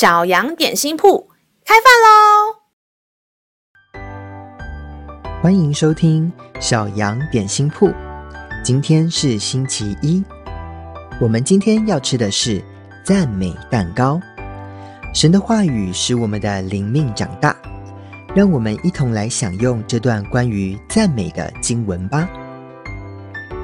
[0.00, 1.28] 小羊点心铺
[1.62, 2.56] 开饭喽！
[5.42, 7.92] 欢迎收听小羊点心铺。
[8.64, 10.24] 今天是星期一，
[11.20, 12.64] 我们今天要吃的是
[13.04, 14.18] 赞美蛋糕。
[15.12, 17.54] 神的话语使我们的灵命长大，
[18.34, 22.26] 让我们一同来享用这段关于赞美的经文吧。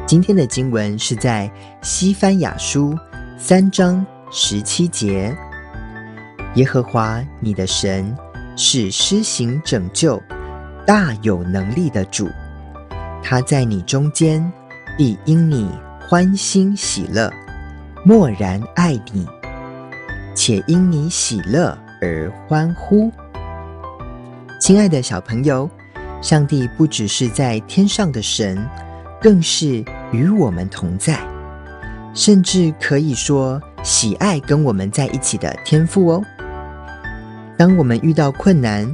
[0.07, 1.51] 今天的经文是在
[1.83, 2.95] 西番雅书
[3.39, 5.35] 三章十七节。
[6.57, 8.17] 耶和华你的神
[8.57, 10.21] 是施行拯救、
[10.87, 12.31] 大有能力的主，
[13.23, 14.51] 他在你中间
[14.97, 15.71] 必因你
[16.09, 17.31] 欢欣喜乐，
[18.07, 19.27] 默然爱你，
[20.35, 23.13] 且因你喜乐而欢呼。
[24.59, 25.69] 亲爱的小朋友，
[26.23, 28.67] 上帝不只是在天上的神，
[29.21, 31.21] 更是与我们同在，
[32.15, 36.25] 甚至可以说喜爱跟我们在一起的天父哦。
[37.59, 38.87] 当我们遇到困难，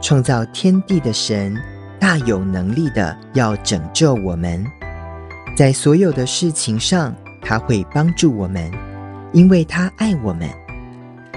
[0.00, 1.54] 创造天地的神
[2.00, 4.64] 大有能力的要拯救我们，
[5.54, 8.70] 在所有的事情上，他会帮助我们，
[9.32, 10.48] 因为他爱我们。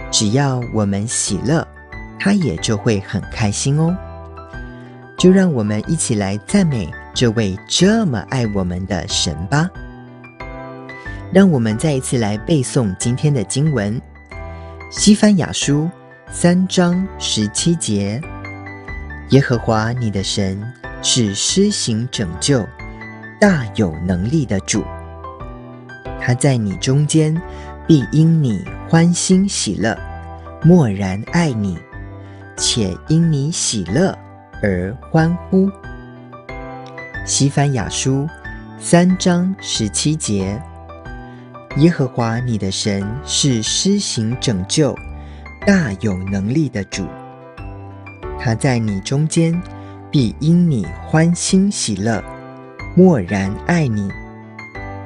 [0.10, 1.68] 只要我们喜乐，
[2.18, 3.96] 他也就会很开心哦。
[5.18, 9.70] 就让我们一起来赞美这位这么爱我们的神吧。
[11.34, 14.00] 让我们再一次来背诵今天的经文，
[14.90, 15.84] 《西番雅书》。
[16.32, 18.22] 三章十七节，
[19.32, 20.62] 耶和华你的神
[21.02, 22.64] 是施行拯救、
[23.42, 24.84] 大有能力的主，
[26.22, 27.36] 他在你中间
[27.88, 29.98] 必因你欢欣喜乐，
[30.64, 31.80] 默然爱你，
[32.56, 34.16] 且因你喜乐
[34.62, 35.68] 而欢呼。
[37.26, 38.28] 西番雅书
[38.80, 40.62] 三章十七节，
[41.78, 44.96] 耶和华你的神是施行拯救。
[45.66, 47.06] 大有能力的主，
[48.40, 49.62] 他在你中间，
[50.10, 52.24] 必因你欢欣喜乐，
[52.96, 54.10] 默然爱你，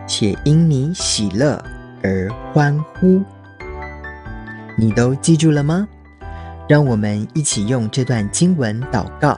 [0.08, 1.62] 且因你喜乐
[2.04, 3.22] 而欢呼。
[4.78, 5.88] 你都记住了吗？
[6.70, 9.38] 让我们一起用这段经文祷告。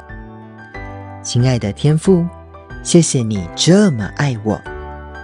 [1.23, 2.23] 亲爱的天父，
[2.83, 4.61] 谢谢你这么爱我，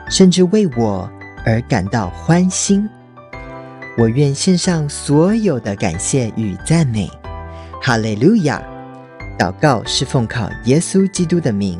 [0.09, 1.07] 甚至为我
[1.45, 2.89] 而感到欢欣。
[3.97, 7.09] 我愿献上所有的感谢与赞美，
[7.81, 8.61] 哈利路亚！
[9.37, 11.79] 祷告是奉靠耶稣基督的名，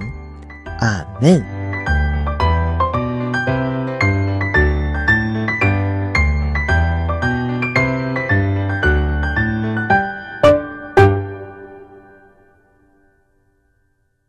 [0.80, 1.61] 阿门。